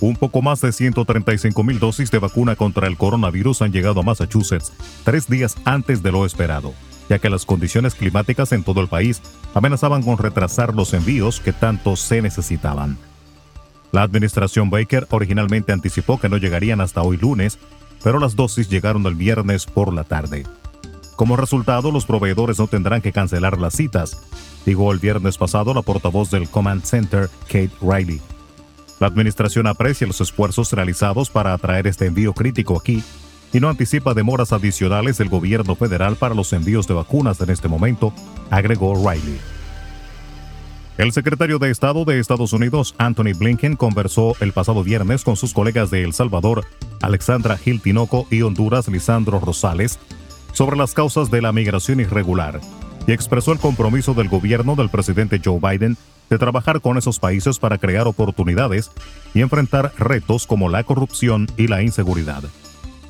Un 0.00 0.16
poco 0.16 0.42
más 0.42 0.60
de 0.60 0.72
135 0.72 1.62
mil 1.62 1.78
dosis 1.78 2.10
de 2.10 2.18
vacuna 2.18 2.56
contra 2.56 2.88
el 2.88 2.96
coronavirus 2.96 3.62
han 3.62 3.70
llegado 3.70 4.00
a 4.00 4.02
Massachusetts 4.02 4.72
tres 5.04 5.28
días 5.28 5.54
antes 5.64 6.02
de 6.02 6.10
lo 6.10 6.26
esperado, 6.26 6.74
ya 7.08 7.20
que 7.20 7.30
las 7.30 7.44
condiciones 7.44 7.94
climáticas 7.94 8.50
en 8.50 8.64
todo 8.64 8.80
el 8.80 8.88
país 8.88 9.22
amenazaban 9.54 10.02
con 10.02 10.18
retrasar 10.18 10.74
los 10.74 10.92
envíos 10.94 11.38
que 11.38 11.52
tanto 11.52 11.94
se 11.94 12.22
necesitaban. 12.22 12.98
La 13.94 14.02
administración 14.02 14.70
Baker 14.70 15.06
originalmente 15.10 15.70
anticipó 15.70 16.18
que 16.18 16.28
no 16.28 16.36
llegarían 16.36 16.80
hasta 16.80 17.00
hoy 17.02 17.16
lunes, 17.16 17.60
pero 18.02 18.18
las 18.18 18.34
dosis 18.34 18.68
llegaron 18.68 19.06
el 19.06 19.14
viernes 19.14 19.66
por 19.66 19.92
la 19.92 20.02
tarde. 20.02 20.42
Como 21.14 21.36
resultado, 21.36 21.92
los 21.92 22.04
proveedores 22.04 22.58
no 22.58 22.66
tendrán 22.66 23.02
que 23.02 23.12
cancelar 23.12 23.56
las 23.56 23.74
citas, 23.74 24.20
dijo 24.66 24.90
el 24.90 24.98
viernes 24.98 25.38
pasado 25.38 25.72
la 25.72 25.82
portavoz 25.82 26.28
del 26.32 26.48
Command 26.48 26.82
Center, 26.82 27.30
Kate 27.46 27.70
Riley. 27.80 28.20
La 28.98 29.06
administración 29.06 29.68
aprecia 29.68 30.08
los 30.08 30.20
esfuerzos 30.20 30.72
realizados 30.72 31.30
para 31.30 31.52
atraer 31.52 31.86
este 31.86 32.06
envío 32.06 32.32
crítico 32.32 32.76
aquí 32.76 33.00
y 33.52 33.60
no 33.60 33.68
anticipa 33.68 34.12
demoras 34.12 34.52
adicionales 34.52 35.18
del 35.18 35.28
gobierno 35.28 35.76
federal 35.76 36.16
para 36.16 36.34
los 36.34 36.52
envíos 36.52 36.88
de 36.88 36.94
vacunas 36.94 37.40
en 37.40 37.50
este 37.50 37.68
momento, 37.68 38.12
agregó 38.50 38.96
Riley. 38.96 39.53
El 40.96 41.10
secretario 41.10 41.58
de 41.58 41.72
Estado 41.72 42.04
de 42.04 42.20
Estados 42.20 42.52
Unidos, 42.52 42.94
Anthony 42.98 43.36
Blinken, 43.36 43.74
conversó 43.74 44.36
el 44.38 44.52
pasado 44.52 44.84
viernes 44.84 45.24
con 45.24 45.34
sus 45.34 45.52
colegas 45.52 45.90
de 45.90 46.04
El 46.04 46.12
Salvador, 46.12 46.64
Alexandra 47.02 47.56
Gil 47.56 47.80
Tinoco 47.80 48.28
y 48.30 48.42
Honduras, 48.42 48.86
Lisandro 48.86 49.40
Rosales, 49.40 49.98
sobre 50.52 50.76
las 50.76 50.94
causas 50.94 51.32
de 51.32 51.42
la 51.42 51.52
migración 51.52 51.98
irregular 51.98 52.60
y 53.08 53.12
expresó 53.12 53.50
el 53.50 53.58
compromiso 53.58 54.14
del 54.14 54.28
gobierno 54.28 54.76
del 54.76 54.88
presidente 54.88 55.40
Joe 55.44 55.58
Biden 55.58 55.96
de 56.30 56.38
trabajar 56.38 56.80
con 56.80 56.96
esos 56.96 57.18
países 57.18 57.58
para 57.58 57.78
crear 57.78 58.06
oportunidades 58.06 58.92
y 59.34 59.40
enfrentar 59.40 59.92
retos 59.98 60.46
como 60.46 60.68
la 60.68 60.84
corrupción 60.84 61.48
y 61.56 61.66
la 61.66 61.82
inseguridad. 61.82 62.44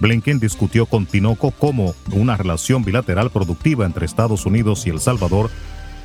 Blinken 0.00 0.40
discutió 0.40 0.86
con 0.86 1.04
Tinoco 1.04 1.50
cómo 1.50 1.94
una 2.12 2.36
relación 2.36 2.82
bilateral 2.82 3.30
productiva 3.30 3.84
entre 3.84 4.06
Estados 4.06 4.46
Unidos 4.46 4.86
y 4.86 4.90
El 4.90 5.00
Salvador 5.00 5.50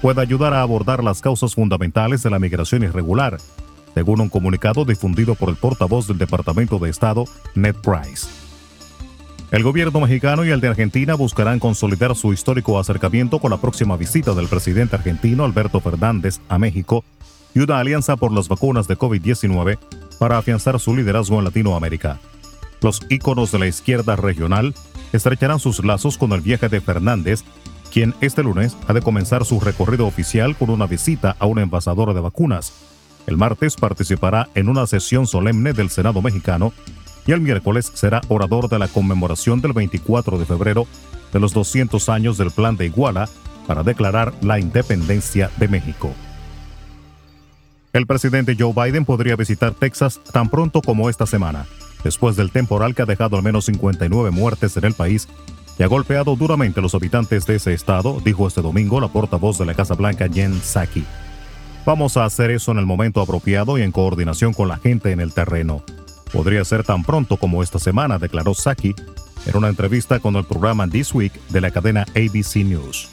puede 0.01 0.21
ayudar 0.21 0.53
a 0.53 0.61
abordar 0.61 1.03
las 1.03 1.21
causas 1.21 1.55
fundamentales 1.55 2.23
de 2.23 2.29
la 2.29 2.39
migración 2.39 2.83
irregular, 2.83 3.37
según 3.93 4.21
un 4.21 4.29
comunicado 4.29 4.85
difundido 4.85 5.35
por 5.35 5.49
el 5.49 5.55
portavoz 5.55 6.07
del 6.07 6.17
Departamento 6.17 6.79
de 6.79 6.89
Estado, 6.89 7.25
Ned 7.55 7.75
Price. 7.75 8.27
El 9.51 9.63
gobierno 9.63 9.99
mexicano 9.99 10.45
y 10.45 10.51
el 10.51 10.61
de 10.61 10.67
Argentina 10.67 11.15
buscarán 11.15 11.57
consolidar 11.57 12.15
su 12.15 12.33
histórico 12.33 12.79
acercamiento 12.79 13.39
con 13.39 13.49
la 13.49 13.57
próxima 13.57 13.97
visita 13.97 14.33
del 14.33 14.47
presidente 14.47 14.95
argentino 14.95 15.43
Alberto 15.43 15.79
Fernández 15.79 16.39
a 16.49 16.59
México 16.59 17.03
y 17.55 17.59
una 17.59 17.79
alianza 17.79 18.15
por 18.15 18.31
las 18.31 18.47
vacunas 18.47 18.87
de 18.87 18.97
COVID-19 18.97 19.79
para 20.19 20.37
afianzar 20.37 20.79
su 20.79 20.95
liderazgo 20.95 21.39
en 21.39 21.45
Latinoamérica. 21.45 22.19
Los 22.81 23.01
íconos 23.09 23.51
de 23.51 23.59
la 23.59 23.67
izquierda 23.67 24.15
regional 24.15 24.75
estrecharán 25.13 25.59
sus 25.59 25.83
lazos 25.83 26.19
con 26.19 26.31
el 26.33 26.41
viaje 26.41 26.69
de 26.69 26.79
Fernández 26.79 27.43
quien 27.91 28.15
este 28.21 28.43
lunes 28.43 28.77
ha 28.87 28.93
de 28.93 29.01
comenzar 29.01 29.45
su 29.45 29.59
recorrido 29.59 30.07
oficial 30.07 30.55
con 30.55 30.69
una 30.69 30.85
visita 30.85 31.35
a 31.39 31.45
una 31.45 31.61
envasadora 31.61 32.13
de 32.13 32.21
vacunas. 32.21 32.73
El 33.27 33.37
martes 33.37 33.75
participará 33.75 34.49
en 34.55 34.69
una 34.69 34.87
sesión 34.87 35.27
solemne 35.27 35.73
del 35.73 35.89
Senado 35.89 36.21
mexicano 36.21 36.73
y 37.27 37.31
el 37.31 37.41
miércoles 37.41 37.91
será 37.93 38.21
orador 38.27 38.69
de 38.69 38.79
la 38.79 38.87
conmemoración 38.87 39.61
del 39.61 39.73
24 39.73 40.37
de 40.37 40.45
febrero 40.45 40.87
de 41.31 41.39
los 41.39 41.53
200 41.53 42.09
años 42.09 42.37
del 42.37 42.51
Plan 42.51 42.75
de 42.75 42.85
Iguala 42.87 43.29
para 43.67 43.83
declarar 43.83 44.33
la 44.41 44.59
independencia 44.59 45.51
de 45.57 45.67
México. 45.67 46.11
El 47.93 48.07
presidente 48.07 48.55
Joe 48.57 48.73
Biden 48.73 49.05
podría 49.05 49.35
visitar 49.35 49.73
Texas 49.73 50.19
tan 50.31 50.49
pronto 50.49 50.81
como 50.81 51.09
esta 51.09 51.25
semana, 51.25 51.65
después 52.03 52.35
del 52.35 52.51
temporal 52.51 52.95
que 52.95 53.01
ha 53.01 53.05
dejado 53.05 53.35
al 53.35 53.43
menos 53.43 53.65
59 53.65 54.31
muertes 54.31 54.77
en 54.77 54.85
el 54.85 54.93
país 54.93 55.27
y 55.79 55.83
ha 55.83 55.87
golpeado 55.87 56.35
duramente 56.35 56.81
los 56.81 56.93
habitantes 56.93 57.45
de 57.45 57.55
ese 57.55 57.73
estado, 57.73 58.19
dijo 58.23 58.45
este 58.45 58.61
domingo 58.61 58.99
la 58.99 59.07
portavoz 59.07 59.57
de 59.57 59.65
la 59.65 59.73
Casa 59.73 59.95
Blanca 59.95 60.27
Jen 60.31 60.59
Psaki. 60.59 61.05
Vamos 61.85 62.17
a 62.17 62.25
hacer 62.25 62.51
eso 62.51 62.73
en 62.73 62.79
el 62.79 62.85
momento 62.85 63.21
apropiado 63.21 63.77
y 63.77 63.83
en 63.83 63.93
coordinación 63.93 64.53
con 64.53 64.67
la 64.67 64.77
gente 64.77 65.11
en 65.13 65.21
el 65.21 65.33
terreno. 65.33 65.81
Podría 66.33 66.65
ser 66.65 66.83
tan 66.83 67.03
pronto 67.03 67.37
como 67.37 67.63
esta 67.63 67.79
semana, 67.79 68.19
declaró 68.19 68.53
Psaki 68.53 68.93
en 69.45 69.55
una 69.55 69.69
entrevista 69.69 70.19
con 70.19 70.35
el 70.35 70.43
programa 70.43 70.85
This 70.85 71.15
Week 71.15 71.33
de 71.47 71.61
la 71.61 71.71
cadena 71.71 72.05
ABC 72.09 72.57
News. 72.57 73.07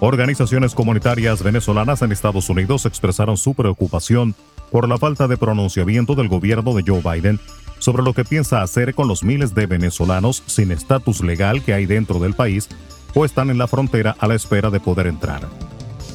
Organizaciones 0.00 0.74
comunitarias 0.74 1.42
venezolanas 1.42 2.00
en 2.00 2.10
Estados 2.10 2.48
Unidos 2.48 2.86
expresaron 2.86 3.36
su 3.36 3.52
preocupación 3.52 4.34
por 4.72 4.88
la 4.88 4.96
falta 4.96 5.28
de 5.28 5.36
pronunciamiento 5.36 6.14
del 6.14 6.28
gobierno 6.28 6.74
de 6.74 6.84
Joe 6.86 7.02
Biden 7.02 7.38
sobre 7.84 8.02
lo 8.02 8.14
que 8.14 8.24
piensa 8.24 8.62
hacer 8.62 8.94
con 8.94 9.08
los 9.08 9.22
miles 9.22 9.54
de 9.54 9.66
venezolanos 9.66 10.42
sin 10.46 10.72
estatus 10.72 11.22
legal 11.22 11.62
que 11.62 11.74
hay 11.74 11.84
dentro 11.84 12.18
del 12.18 12.32
país 12.32 12.70
o 13.14 13.26
están 13.26 13.50
en 13.50 13.58
la 13.58 13.68
frontera 13.68 14.16
a 14.18 14.26
la 14.26 14.34
espera 14.34 14.70
de 14.70 14.80
poder 14.80 15.06
entrar. 15.06 15.46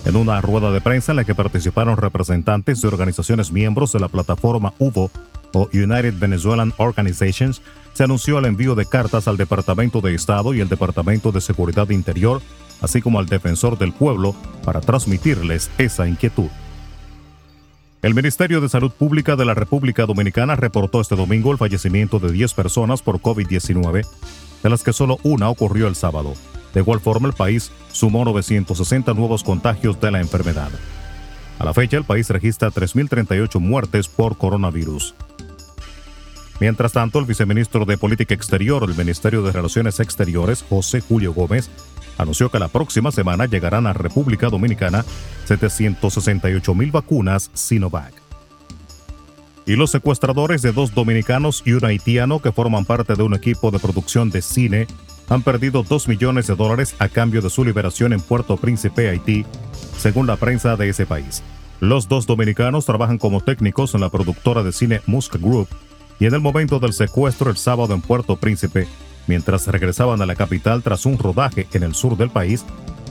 En 0.03 0.15
una 0.15 0.41
rueda 0.41 0.71
de 0.71 0.81
prensa 0.81 1.11
en 1.11 1.17
la 1.17 1.25
que 1.25 1.35
participaron 1.35 1.95
representantes 1.95 2.81
de 2.81 2.87
organizaciones 2.87 3.51
miembros 3.51 3.91
de 3.91 3.99
la 3.99 4.07
plataforma 4.07 4.73
UVO 4.79 5.11
o 5.53 5.69
United 5.71 6.15
Venezuelan 6.17 6.73
Organizations, 6.77 7.61
se 7.93 8.03
anunció 8.03 8.39
el 8.39 8.45
envío 8.45 8.73
de 8.73 8.87
cartas 8.87 9.27
al 9.27 9.37
Departamento 9.37 10.01
de 10.01 10.15
Estado 10.15 10.55
y 10.55 10.61
el 10.61 10.69
Departamento 10.69 11.31
de 11.31 11.41
Seguridad 11.41 11.91
Interior, 11.91 12.41
así 12.81 12.99
como 12.99 13.19
al 13.19 13.27
Defensor 13.27 13.77
del 13.77 13.93
Pueblo, 13.93 14.35
para 14.65 14.81
transmitirles 14.81 15.69
esa 15.77 16.07
inquietud. 16.07 16.49
El 18.01 18.15
Ministerio 18.15 18.61
de 18.61 18.69
Salud 18.69 18.91
Pública 18.91 19.35
de 19.35 19.43
la 19.43 19.53
República 19.53 20.05
Dominicana 20.05 20.55
reportó 20.55 21.01
este 21.01 21.17
domingo 21.17 21.51
el 21.51 21.57
fallecimiento 21.57 22.19
de 22.19 22.31
10 22.31 22.53
personas 22.53 23.01
por 23.01 23.19
COVID-19, 23.19 24.07
de 24.63 24.69
las 24.69 24.83
que 24.83 24.93
solo 24.93 25.17
una 25.23 25.49
ocurrió 25.49 25.85
el 25.87 25.95
sábado. 25.95 26.33
De 26.73 26.79
igual 26.79 27.01
forma, 27.01 27.27
el 27.27 27.33
país 27.33 27.71
sumó 27.91 28.23
960 28.23 29.13
nuevos 29.13 29.43
contagios 29.43 29.99
de 29.99 30.11
la 30.11 30.21
enfermedad. 30.21 30.69
A 31.59 31.65
la 31.65 31.73
fecha, 31.73 31.97
el 31.97 32.05
país 32.05 32.29
registra 32.29 32.71
3.038 32.71 33.59
muertes 33.59 34.07
por 34.07 34.37
coronavirus. 34.37 35.13
Mientras 36.61 36.93
tanto, 36.93 37.19
el 37.19 37.25
viceministro 37.25 37.83
de 37.83 37.97
Política 37.97 38.33
Exterior 38.33 38.87
del 38.87 38.95
Ministerio 38.95 39.43
de 39.43 39.51
Relaciones 39.51 39.99
Exteriores, 39.99 40.63
José 40.69 41.01
Julio 41.01 41.33
Gómez, 41.33 41.69
anunció 42.19 42.51
que 42.51 42.59
la 42.59 42.67
próxima 42.67 43.11
semana 43.11 43.47
llegarán 43.47 43.87
a 43.87 43.93
República 43.93 44.49
Dominicana 44.49 45.03
768 45.45 46.75
mil 46.75 46.91
vacunas 46.91 47.49
Sinovac. 47.53 48.13
Y 49.65 49.75
los 49.75 49.91
secuestradores 49.91 50.61
de 50.61 50.71
dos 50.71 50.93
dominicanos 50.93 51.63
y 51.65 51.71
un 51.71 51.85
haitiano 51.85 52.39
que 52.39 52.51
forman 52.51 52.85
parte 52.85 53.15
de 53.15 53.23
un 53.23 53.33
equipo 53.33 53.71
de 53.71 53.79
producción 53.79 54.29
de 54.29 54.41
cine 54.41 54.87
han 55.29 55.43
perdido 55.43 55.83
2 55.83 56.07
millones 56.07 56.47
de 56.47 56.55
dólares 56.55 56.95
a 56.99 57.07
cambio 57.07 57.41
de 57.41 57.49
su 57.49 57.63
liberación 57.63 58.13
en 58.13 58.19
Puerto 58.19 58.57
Príncipe, 58.57 59.09
Haití, 59.09 59.45
según 59.97 60.27
la 60.27 60.37
prensa 60.37 60.75
de 60.75 60.89
ese 60.89 61.05
país. 61.05 61.43
Los 61.79 62.09
dos 62.09 62.25
dominicanos 62.25 62.85
trabajan 62.85 63.17
como 63.17 63.41
técnicos 63.41 63.93
en 63.93 64.01
la 64.01 64.09
productora 64.09 64.63
de 64.63 64.73
cine 64.73 65.01
Musk 65.05 65.35
Group 65.35 65.69
y 66.19 66.25
en 66.25 66.33
el 66.33 66.41
momento 66.41 66.79
del 66.79 66.93
secuestro 66.93 67.49
el 67.49 67.57
sábado 67.57 67.93
en 67.93 68.01
Puerto 68.01 68.35
Príncipe 68.35 68.87
Mientras 69.29 69.67
regresaban 69.67 70.23
a 70.23 70.25
la 70.25 70.33
capital 70.33 70.81
tras 70.81 71.05
un 71.05 71.19
rodaje 71.19 71.67
en 71.73 71.83
el 71.83 71.93
sur 71.93 72.17
del 72.17 72.31
país, 72.31 72.65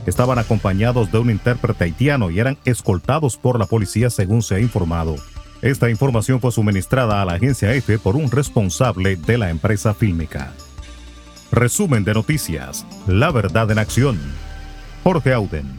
estaban 0.05 0.41
acompañados 0.41 1.13
de 1.13 1.19
un 1.19 1.31
intérprete 1.31 1.85
haitiano 1.85 2.29
y 2.33 2.41
eran 2.41 2.59
escoltados 2.65 3.37
por 3.37 3.57
la 3.57 3.67
policía 3.67 4.11
según 4.11 4.43
se 4.43 4.57
ha 4.57 4.59
informado. 4.59 5.15
Esta 5.63 5.89
información 5.89 6.41
fue 6.41 6.51
suministrada 6.51 7.23
a 7.23 7.25
la 7.25 7.35
agencia 7.35 7.73
EFE 7.73 8.01
por 8.01 8.17
un 8.17 8.33
responsable 8.33 9.15
de 9.15 9.39
la 9.39 9.51
empresa 9.51 9.95
fílmica. 9.95 10.53
Resumen 11.53 12.03
de 12.03 12.15
noticias. 12.15 12.85
La 13.07 13.31
verdad 13.31 13.71
en 13.71 13.79
acción. 13.79 14.19
Jorge 15.05 15.33
Auden. 15.33 15.79